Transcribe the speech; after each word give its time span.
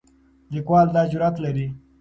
لیکوال 0.53 0.87
دا 0.95 1.01
جرئت 1.11 1.35
لري. 1.43 1.67